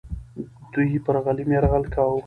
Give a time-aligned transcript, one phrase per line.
[0.71, 2.19] دوی پر غلیم یرغل کاوه.